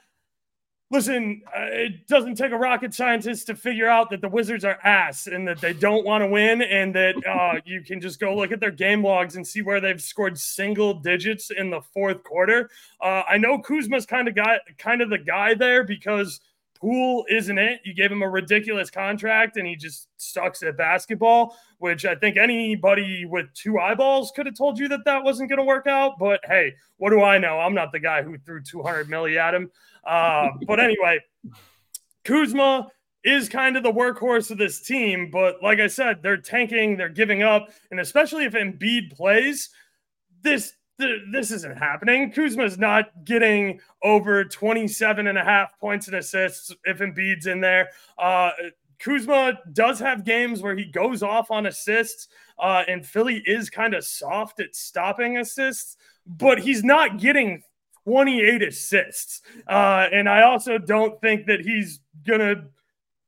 [0.91, 4.78] listen, uh, it doesn't take a rocket scientist to figure out that the Wizards are
[4.84, 8.36] ass and that they don't want to win, and that uh, you can just go
[8.36, 12.24] look at their game logs and see where they've scored single digits in the fourth
[12.24, 12.69] quarter.
[13.02, 16.39] Uh, I know Kuzma's kind of guy, kind of the guy there because
[16.76, 17.82] Poole isn't it.
[17.84, 21.58] You gave him a ridiculous contract, and he just sucks at basketball.
[21.80, 25.60] Which I think anybody with two eyeballs could have told you that that wasn't going
[25.60, 26.17] to work out.
[26.19, 27.60] But hey, what do I know?
[27.60, 29.69] I'm not the guy who threw 200 milli at him.
[30.06, 31.20] Uh, but anyway,
[32.24, 32.88] Kuzma
[33.24, 35.30] is kind of the workhorse of this team.
[35.32, 37.70] But like I said, they're tanking, they're giving up.
[37.91, 39.70] And especially if Embiid plays,
[40.41, 42.32] this this isn't happening.
[42.32, 47.60] Kuzma is not getting over 27 and a half points and assists if Embiid's in
[47.60, 47.89] there.
[48.18, 48.52] Uh,
[49.00, 53.94] Kuzma does have games where he goes off on assists, uh, and Philly is kind
[53.94, 57.62] of soft at stopping assists, but he's not getting
[58.06, 59.41] 28 assists.
[59.68, 62.63] Uh, and I also don't think that he's going to.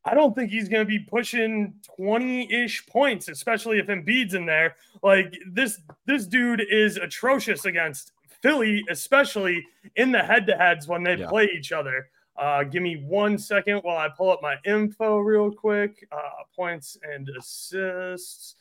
[0.06, 4.78] I don't think he's going to be pushing 20-ish points, especially if Embiid's in there.
[5.04, 9.66] Like this, this dude is atrocious against Philly, especially
[9.98, 11.28] in the head-to-heads when they yeah.
[11.28, 12.08] play each other.
[12.38, 16.08] Uh, give me one second while I pull up my info real quick.
[16.10, 18.56] Uh, points and assists.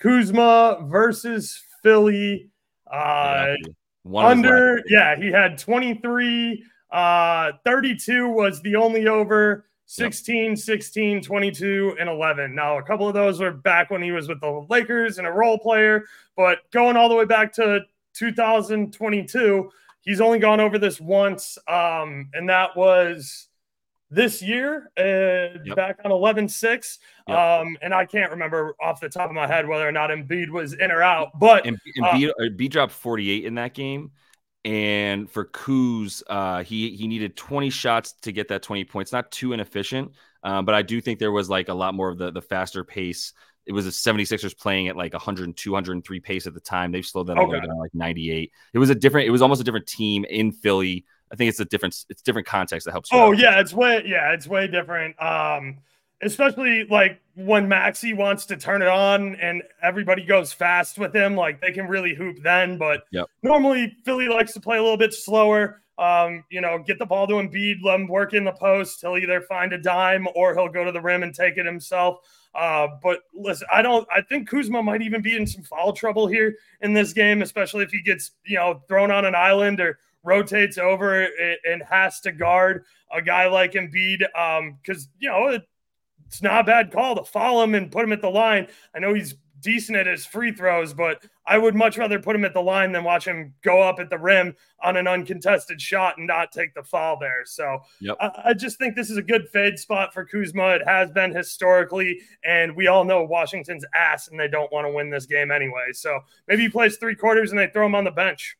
[0.00, 2.50] Kuzma versus Philly.
[2.90, 3.54] Uh,
[4.02, 6.64] one under, yeah, he had 23.
[6.90, 9.66] Uh, 32 was the only over.
[9.86, 10.58] 16, yep.
[10.58, 12.54] 16, 22, and 11.
[12.54, 15.32] Now, a couple of those were back when he was with the Lakers and a
[15.32, 16.04] role player,
[16.36, 17.80] but going all the way back to
[18.14, 19.70] 2022.
[20.02, 23.48] He's only gone over this once, um, and that was
[24.10, 25.76] this year uh, yep.
[25.76, 26.98] back on 11 6.
[27.28, 27.38] Yep.
[27.38, 30.50] Um, and I can't remember off the top of my head whether or not Embiid
[30.50, 34.10] was in or out, but Embiid, uh, Embiid dropped 48 in that game.
[34.64, 39.10] And for Kuz, uh, he he needed 20 shots to get that 20 points.
[39.10, 42.18] Not too inefficient, um, but I do think there was like a lot more of
[42.18, 43.32] the the faster pace.
[43.64, 46.92] It was the 76ers playing at like 102, 103 pace at the time.
[46.92, 47.40] They've slowed that okay.
[47.40, 48.50] all the way down like 98.
[48.72, 51.04] It was a different, it was almost a different team in Philly.
[51.32, 53.10] I think it's a different, it's different context that helps.
[53.12, 53.38] oh out.
[53.38, 55.20] yeah, it's way, yeah, it's way different.
[55.22, 55.78] Um,
[56.22, 61.34] especially like when Maxey wants to turn it on and everybody goes fast with him,
[61.34, 62.78] like they can really hoop then.
[62.78, 63.26] But yep.
[63.42, 65.82] normally Philly likes to play a little bit slower.
[65.98, 69.02] Um, you know, get the ball to Embiid, let him work in the post.
[69.02, 72.20] He'll either find a dime or he'll go to the rim and take it himself.
[72.54, 74.08] Uh, but listen, I don't.
[74.14, 77.84] I think Kuzma might even be in some foul trouble here in this game, especially
[77.84, 81.28] if he gets you know thrown on an island or rotates over
[81.64, 84.18] and has to guard a guy like Embiid.
[84.82, 85.58] Because um, you know
[86.26, 88.68] it's not a bad call to follow him and put him at the line.
[88.94, 92.44] I know he's decent at his free throws, but I would much rather put him
[92.44, 96.18] at the line than watch him go up at the rim on an uncontested shot
[96.18, 97.44] and not take the foul there.
[97.44, 98.16] So yep.
[98.20, 100.76] I, I, just think this is a good fade spot for Kuzma.
[100.76, 104.92] It has been historically, and we all know Washington's ass and they don't want to
[104.92, 105.88] win this game anyway.
[105.92, 108.56] So maybe he plays three quarters and they throw him on the bench.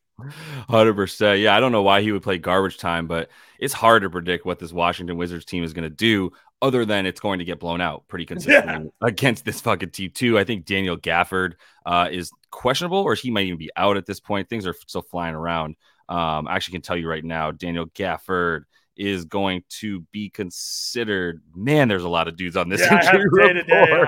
[0.69, 1.39] Hundred percent.
[1.39, 3.29] Yeah, I don't know why he would play garbage time, but
[3.59, 6.31] it's hard to predict what this Washington Wizards team is going to do
[6.61, 9.07] other than it's going to get blown out pretty consistently yeah.
[9.07, 10.37] against this fucking team too.
[10.37, 11.53] I think Daniel Gafford
[11.85, 14.49] uh, is questionable, or he might even be out at this point.
[14.49, 15.75] Things are still flying around.
[16.09, 18.63] Um, I actually can tell you right now, Daniel Gafford
[19.01, 21.41] is going to be considered.
[21.55, 24.07] Man, there's a lot of dudes on this yeah, injury report.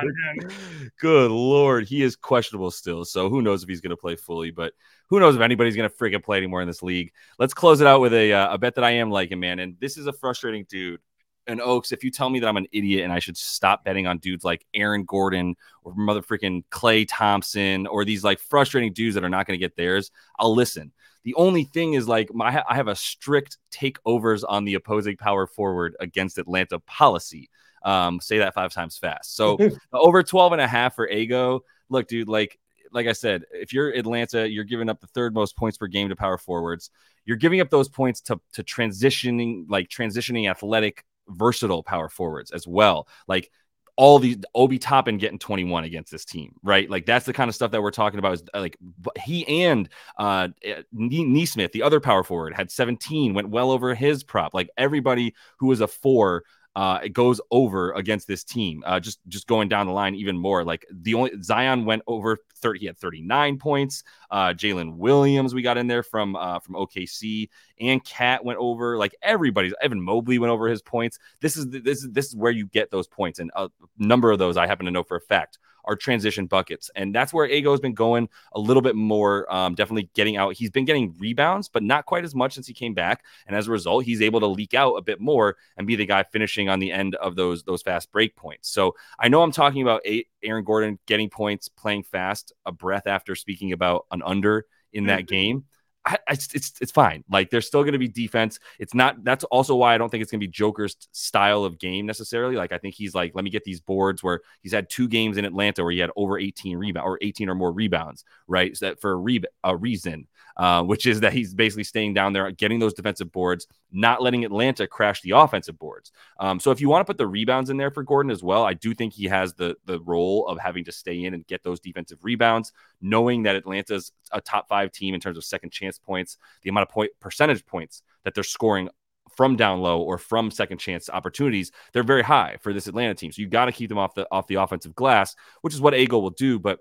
[0.99, 3.03] Good lord, he is questionable still.
[3.03, 4.51] So who knows if he's going to play fully?
[4.51, 4.73] But
[5.07, 7.11] who knows if anybody's going to freaking play anymore in this league?
[7.39, 9.59] Let's close it out with a uh, a bet that I am liking, man.
[9.59, 10.99] And this is a frustrating dude
[11.47, 14.07] and Oaks, if you tell me that I'm an idiot and I should stop betting
[14.07, 19.15] on dudes like Aaron Gordon or mother freaking Klay Thompson or these like frustrating dudes
[19.15, 20.91] that are not going to get theirs, I'll listen.
[21.23, 25.47] The only thing is like my I have a strict takeovers on the opposing power
[25.47, 27.49] forward against Atlanta policy.
[27.83, 29.35] Um, say that five times fast.
[29.35, 29.57] So
[29.93, 31.61] over 12 and a half for Ego.
[31.89, 32.59] Look, dude, like
[32.91, 36.09] like I said, if you're Atlanta, you're giving up the third most points per game
[36.09, 36.91] to power forwards.
[37.25, 42.67] You're giving up those points to to transitioning like transitioning athletic versatile power forwards as
[42.67, 43.07] well.
[43.27, 43.49] Like
[43.95, 46.89] all these Obi Toppin getting 21 against this team, right?
[46.89, 48.33] Like that's the kind of stuff that we're talking about.
[48.33, 48.77] Is uh, like
[49.23, 50.49] he and uh
[50.91, 54.53] Nesmith, the other power forward, had 17, went well over his prop.
[54.53, 56.43] Like everybody who was a four
[56.75, 58.83] uh, it goes over against this team.
[58.85, 60.63] Uh, just just going down the line even more.
[60.63, 62.79] Like the only Zion went over 30.
[62.79, 64.03] He had 39 points.
[64.31, 68.97] Uh, Jalen Williams we got in there from uh, from OKC, and KAT went over.
[68.97, 71.19] Like everybody's Evan Mobley went over his points.
[71.41, 74.39] This is this is this is where you get those points, and a number of
[74.39, 76.89] those I happen to know for a fact are transition buckets.
[76.95, 80.53] And that's where Ego has been going a little bit more, um, definitely getting out.
[80.55, 83.23] He's been getting rebounds, but not quite as much since he came back.
[83.47, 86.05] And as a result, he's able to leak out a bit more and be the
[86.05, 88.69] guy finishing on the end of those those fast break points.
[88.69, 90.01] So I know I'm talking about
[90.43, 95.21] Aaron Gordon getting points, playing fast, a breath after speaking about an under in that
[95.21, 95.25] mm-hmm.
[95.25, 95.65] game.
[96.05, 97.23] I, it's, it's it's fine.
[97.29, 98.59] Like there's still going to be defense.
[98.77, 99.23] It's not.
[99.23, 102.55] That's also why I don't think it's going to be Joker's style of game necessarily.
[102.55, 105.37] Like I think he's like, let me get these boards where he's had two games
[105.37, 108.75] in Atlanta where he had over 18 rebound or 18 or more rebounds, right?
[108.75, 112.33] So that for a, re- a reason, uh, which is that he's basically staying down
[112.33, 116.11] there, getting those defensive boards, not letting Atlanta crash the offensive boards.
[116.39, 118.63] Um, so if you want to put the rebounds in there for Gordon as well,
[118.63, 121.63] I do think he has the the role of having to stay in and get
[121.63, 125.97] those defensive rebounds, knowing that Atlanta's a top five team in terms of second chance
[125.97, 128.89] points, the amount of point percentage points that they're scoring
[129.35, 133.31] from down low or from second chance opportunities, they're very high for this Atlanta team.
[133.31, 135.95] So you got to keep them off the off the offensive glass, which is what
[135.95, 136.59] Ego will do.
[136.59, 136.79] But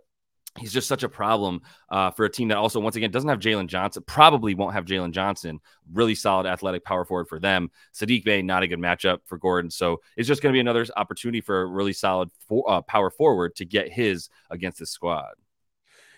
[0.58, 3.38] he's just such a problem uh, for a team that also, once again, doesn't have
[3.38, 5.60] Jalen Johnson, probably won't have Jalen Johnson.
[5.92, 7.70] Really solid athletic power forward for them.
[7.94, 9.70] Saddiq Bey, not a good matchup for Gordon.
[9.70, 13.10] So it's just going to be another opportunity for a really solid for, uh, power
[13.10, 15.32] forward to get his against this squad.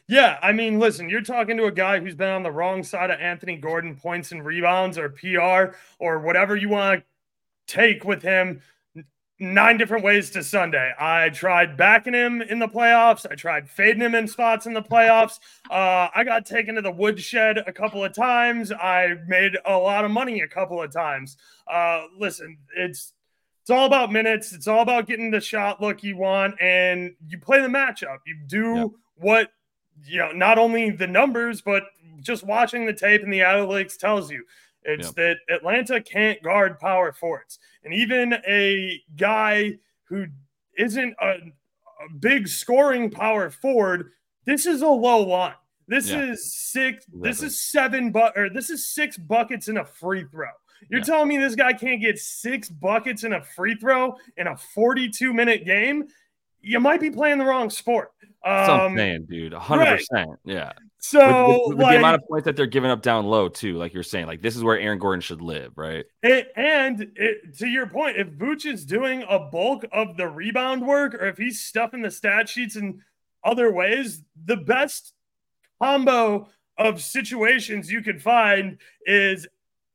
[0.07, 3.11] Yeah, I mean, listen, you're talking to a guy who's been on the wrong side
[3.11, 7.07] of Anthony Gordon points and rebounds or PR or whatever you want to
[7.67, 8.61] take with him
[9.41, 10.93] nine different ways to Sunday.
[10.99, 13.27] I tried backing him in the playoffs.
[13.31, 15.39] I tried fading him in spots in the playoffs.
[15.71, 18.71] Uh, I got taken to the woodshed a couple of times.
[18.73, 21.37] I made a lot of money a couple of times.
[21.67, 23.13] Uh, listen, it's
[23.63, 24.53] it's all about minutes.
[24.53, 28.19] It's all about getting the shot look you want, and you play the matchup.
[28.27, 28.91] You do yep.
[29.17, 29.51] what
[30.05, 31.85] you know, not only the numbers, but
[32.21, 34.45] just watching the tape and the analytics tells you
[34.85, 35.15] it's yep.
[35.15, 37.59] that Atlanta can't guard power forwards.
[37.85, 40.27] And even a guy who
[40.77, 44.11] isn't a, a big scoring power forward,
[44.45, 45.55] this is a low line.
[45.87, 46.31] This yeah.
[46.31, 47.05] is six.
[47.13, 50.49] This is seven, but or this is six buckets in a free throw.
[50.89, 51.05] You're yeah.
[51.05, 55.33] telling me this guy can't get six buckets in a free throw in a 42
[55.33, 56.09] minute game?
[56.61, 58.13] You might be playing the wrong sport.
[58.45, 59.83] Um, saying, dude, 100.
[59.83, 59.99] Right.
[59.99, 60.73] percent Yeah.
[61.07, 63.51] So with, with, with like, the amount of points that they're giving up down low
[63.51, 66.07] too, like you're saying, like this is where Aaron Gordon should live, right?
[66.23, 70.87] It, and it, to your point, if Vooch is doing a bulk of the rebound
[70.87, 73.03] work, or if he's stuffing the stat sheets in
[73.45, 75.13] other ways, the best
[75.79, 79.47] combo of situations you could find is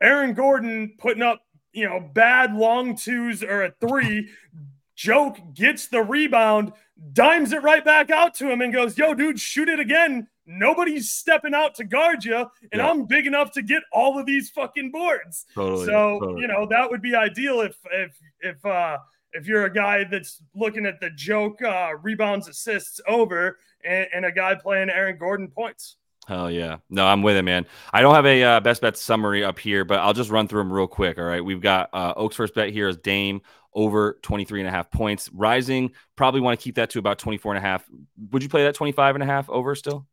[0.04, 1.42] Aaron Gordon putting up,
[1.74, 4.30] you know, bad long twos or a three.
[4.96, 6.74] Joke gets the rebound,
[7.14, 10.28] dimes it right back out to him, and goes, Yo, dude, shoot it again.
[10.52, 12.90] Nobody's stepping out to guard you, and yeah.
[12.90, 15.46] I'm big enough to get all of these fucking boards.
[15.54, 16.42] Totally, so, totally.
[16.42, 18.98] you know, that would be ideal if if if uh
[19.32, 24.26] if you're a guy that's looking at the joke uh, rebounds assists over and, and
[24.26, 25.98] a guy playing Aaron Gordon points.
[26.28, 26.78] Hell yeah.
[26.90, 27.68] No, I'm with it, man.
[27.94, 30.62] I don't have a uh, best bet summary up here, but I'll just run through
[30.62, 31.20] them real quick.
[31.20, 31.44] All right.
[31.46, 33.42] We've got uh, Oaks first bet here is Dame
[33.74, 35.30] over 23 and a half points.
[35.32, 37.88] Rising, probably want to keep that to about 24 and a half.
[38.32, 40.08] Would you play that 25 and a half over still?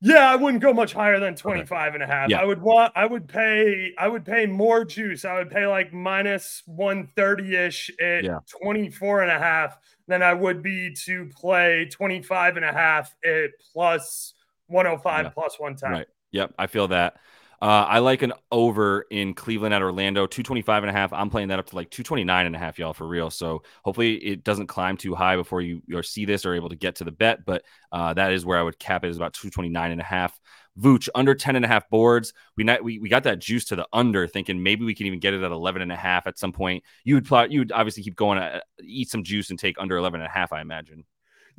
[0.00, 1.94] Yeah, I wouldn't go much higher than 25 okay.
[1.94, 2.30] and a half.
[2.30, 2.40] Yeah.
[2.40, 5.24] I would want I would pay I would pay more juice.
[5.24, 8.38] I would pay like minus 130-ish at yeah.
[8.62, 13.50] 24 and a half than I would be to play 25 and a half at
[13.72, 14.34] plus
[14.68, 15.30] 105 yeah.
[15.30, 15.90] plus 110.
[15.90, 16.06] Right.
[16.30, 17.16] Yep, I feel that.
[17.60, 21.12] Uh, I like an over in Cleveland at Orlando, 225 and a half.
[21.12, 23.30] I'm playing that up to like 229 and a half, y'all, for real.
[23.30, 26.76] So hopefully it doesn't climb too high before you or see this or able to
[26.76, 27.44] get to the bet.
[27.44, 30.38] But uh, that is where I would cap it is about 229 and a half.
[30.78, 32.32] Vooch under 10 and a half boards.
[32.56, 35.18] We, not, we we got that juice to the under, thinking maybe we can even
[35.18, 36.84] get it at 11 and a half at some point.
[37.02, 39.96] You would plot, you would obviously keep going, uh, eat some juice and take under
[39.96, 41.04] 11 and a half, I imagine.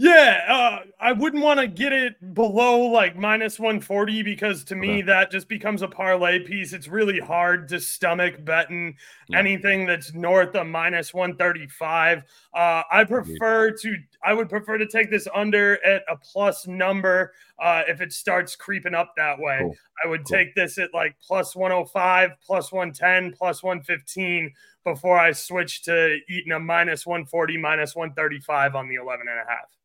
[0.01, 5.01] Yeah, uh, I wouldn't want to get it below like minus 140 because to me
[5.01, 6.71] that just becomes a parlay piece.
[6.71, 8.95] It's really hard to stomach betting
[9.27, 9.39] yeah.
[9.39, 12.23] anything that's north of minus 135.
[12.53, 17.33] Uh, I prefer to, I would prefer to take this under at a plus number
[17.61, 19.57] uh, if it starts creeping up that way.
[19.59, 19.75] Cool.
[20.05, 20.37] I would cool.
[20.37, 24.53] take this at like plus 105, plus 110, plus 115
[24.85, 29.49] before I switch to eating a minus 140, minus 135 on the 11 and a
[29.49, 29.78] half.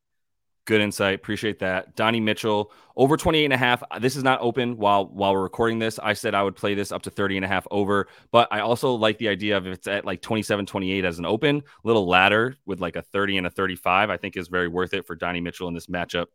[0.67, 1.15] Good insight.
[1.15, 1.95] Appreciate that.
[1.95, 3.83] Donnie Mitchell over 28 and a half.
[4.01, 5.99] This is not open while while we're recording this.
[5.99, 8.61] I said I would play this up to 30 and a half over, but I
[8.61, 12.07] also like the idea of if it's at like 27 28 as an open, little
[12.07, 15.15] ladder with like a 30 and a 35, I think is very worth it for
[15.15, 16.27] Donnie Mitchell in this matchup.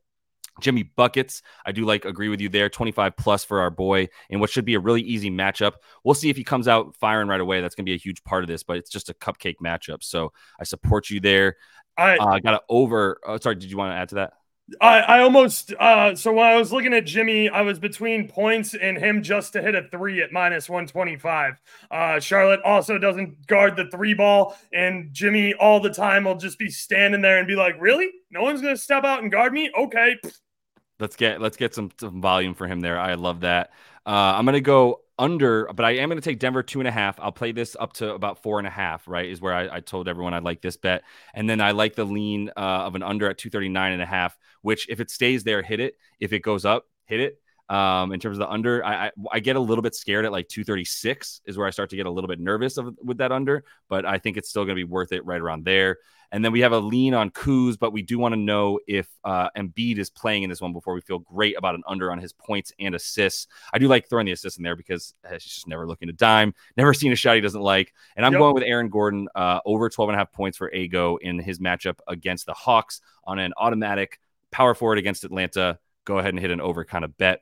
[0.62, 2.70] Jimmy Buckets, I do like agree with you there.
[2.70, 5.74] 25 plus for our boy in what should be a really easy matchup.
[6.04, 7.62] We'll see if he comes out firing right away.
[7.62, 10.04] That's going to be a huge part of this, but it's just a cupcake matchup.
[10.04, 11.56] So I support you there.
[12.00, 13.20] I uh, got it over.
[13.26, 14.34] Oh, sorry, did you want to add to that?
[14.82, 18.74] I, I almost uh so when I was looking at Jimmy, I was between points
[18.74, 21.62] and him just to hit a three at minus 125.
[21.90, 26.60] Uh Charlotte also doesn't guard the three ball, and Jimmy all the time will just
[26.60, 28.12] be standing there and be like, Really?
[28.32, 29.72] No one's gonna step out and guard me?
[29.78, 30.18] Okay.
[31.00, 33.00] Let's get let's get some, some volume for him there.
[33.00, 33.72] I love that.
[34.06, 36.92] Uh, I'm gonna go under, but I am going to take Denver two and a
[36.92, 37.20] half.
[37.20, 39.30] I'll play this up to about four and a half, right?
[39.30, 41.04] Is where I, I told everyone I like this bet.
[41.34, 44.38] And then I like the lean uh, of an under at 239 and a half,
[44.62, 45.98] which if it stays there, hit it.
[46.20, 47.40] If it goes up, hit it.
[47.70, 50.32] Um, in terms of the under, I, I, I get a little bit scared at
[50.32, 53.32] like 236 is where I start to get a little bit nervous of, with that
[53.32, 55.98] under, but I think it's still going to be worth it right around there.
[56.32, 59.08] And then we have a lean on Kuz, but we do want to know if
[59.24, 62.20] uh, Embiid is playing in this one before we feel great about an under on
[62.20, 63.48] his points and assists.
[63.74, 66.14] I do like throwing the assists in there because uh, he's just never looking to
[66.14, 67.94] dime, never seen a shot he doesn't like.
[68.16, 68.40] And I'm yep.
[68.40, 71.60] going with Aaron Gordon uh, over 12 and a half points for Ago in his
[71.60, 74.20] matchup against the Hawks on an automatic
[74.52, 75.80] power forward against Atlanta.
[76.10, 77.42] Go ahead and hit an over kind of bet.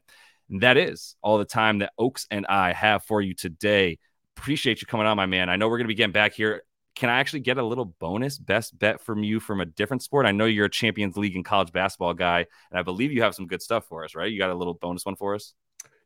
[0.50, 3.98] And that is all the time that Oaks and I have for you today.
[4.36, 5.50] Appreciate you coming on, my man.
[5.50, 6.64] I know we're going to be getting back here
[6.98, 10.26] can I actually get a little bonus best bet from you from a different sport?
[10.26, 13.36] I know you're a Champions League and college basketball guy, and I believe you have
[13.36, 14.32] some good stuff for us, right?
[14.32, 15.54] You got a little bonus one for us?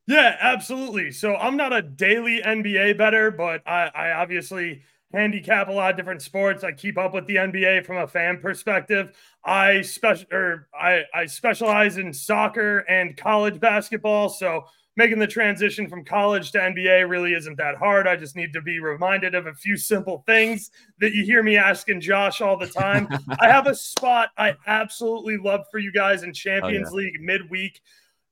[0.05, 1.11] Yeah, absolutely.
[1.11, 4.81] So I'm not a daily NBA bettor, but I, I obviously
[5.13, 6.63] handicap a lot of different sports.
[6.63, 9.17] I keep up with the NBA from a fan perspective.
[9.43, 14.29] I special or I, I specialize in soccer and college basketball.
[14.29, 18.07] So making the transition from college to NBA really isn't that hard.
[18.07, 21.57] I just need to be reminded of a few simple things that you hear me
[21.57, 23.07] asking Josh all the time.
[23.39, 27.05] I have a spot I absolutely love for you guys in Champions oh, yeah.
[27.05, 27.81] League midweek.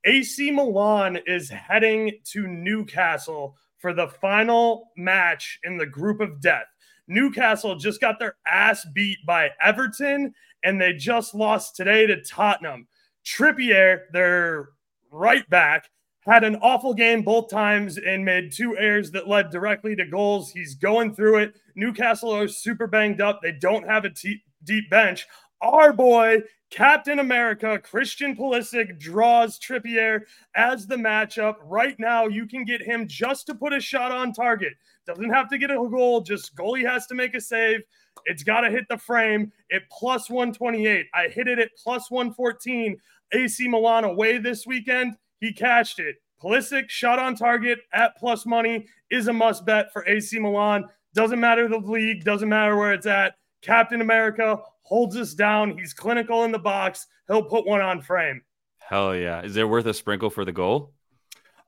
[0.05, 6.65] AC Milan is heading to Newcastle for the final match in the group of death.
[7.07, 12.87] Newcastle just got their ass beat by Everton, and they just lost today to Tottenham.
[13.25, 14.69] Trippier, their
[15.11, 15.89] right back,
[16.21, 20.51] had an awful game both times and made two errors that led directly to goals.
[20.51, 21.55] He's going through it.
[21.75, 23.39] Newcastle are super banged up.
[23.41, 25.25] They don't have a deep bench.
[25.61, 30.21] Our boy, Captain America, Christian Pulisic, draws Trippier
[30.55, 31.55] as the matchup.
[31.63, 34.73] Right now, you can get him just to put a shot on target.
[35.07, 37.81] Doesn't have to get a goal, just goalie has to make a save.
[38.25, 41.07] It's got to hit the frame at plus 128.
[41.13, 42.97] I hit it at plus 114.
[43.31, 45.15] AC Milan away this weekend.
[45.39, 46.17] He cashed it.
[46.41, 50.85] Pulisic shot on target at plus money is a must bet for AC Milan.
[51.15, 53.35] Doesn't matter the league, doesn't matter where it's at.
[53.61, 54.59] Captain America
[54.89, 55.77] holds us down.
[55.77, 57.05] He's clinical in the box.
[57.27, 58.41] He'll put one on frame.
[58.79, 59.43] Hell yeah.
[59.43, 60.93] Is there worth a sprinkle for the goal?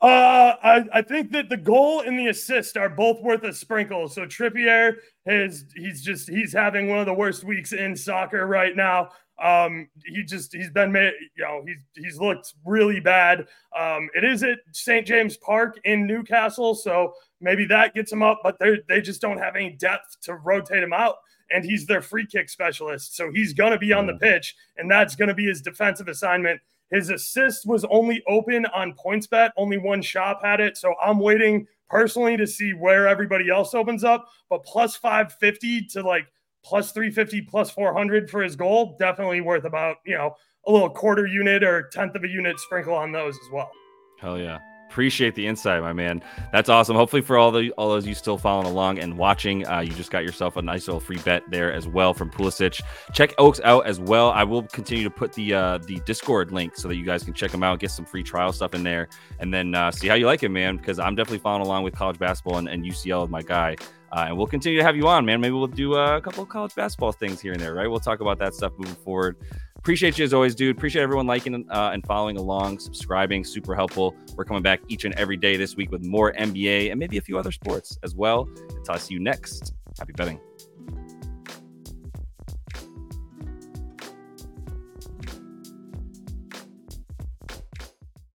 [0.01, 4.09] Uh, I, I think that the goal and the assist are both worth a sprinkle.
[4.09, 4.95] So Trippier
[5.27, 9.09] is he's just he's having one of the worst weeks in soccer right now.
[9.39, 13.45] Um, he just he's been made, you know, he's he's looked really bad.
[13.77, 15.05] Um, it is at St.
[15.05, 19.37] James Park in Newcastle, so maybe that gets him up, but they they just don't
[19.37, 21.15] have any depth to rotate him out.
[21.53, 25.15] And he's their free kick specialist, so he's gonna be on the pitch, and that's
[25.15, 26.61] gonna be his defensive assignment.
[26.91, 29.51] His assist was only open on PointsBet.
[29.57, 30.77] Only one shop had it.
[30.77, 34.27] So I'm waiting personally to see where everybody else opens up.
[34.49, 36.27] But plus 550 to like
[36.63, 40.35] plus 350 plus 400 for his goal definitely worth about you know
[40.67, 43.71] a little quarter unit or tenth of a unit sprinkle on those as well
[44.19, 44.59] hell yeah
[44.91, 46.21] appreciate the insight my man
[46.51, 49.79] that's awesome hopefully for all the all those you still following along and watching uh,
[49.79, 52.81] you just got yourself a nice little free bet there as well from Pulisic
[53.13, 56.75] check Oaks out as well I will continue to put the uh, the discord link
[56.75, 59.07] so that you guys can check them out get some free trial stuff in there
[59.39, 61.95] and then uh, see how you like it man because I'm definitely following along with
[61.95, 63.77] college basketball and, and UCL with my guy
[64.11, 65.39] uh, and we'll continue to have you on, man.
[65.39, 67.87] Maybe we'll do uh, a couple of college basketball things here and there, right?
[67.87, 69.37] We'll talk about that stuff moving forward.
[69.81, 70.77] Appreciate you as always, dude.
[70.77, 73.43] Appreciate everyone liking uh, and following along, subscribing.
[73.43, 74.15] Super helpful.
[74.35, 77.21] We're coming back each and every day this week with more NBA and maybe a
[77.21, 78.47] few other sports as well.
[78.69, 79.73] Until I see you next.
[79.97, 80.39] Happy betting.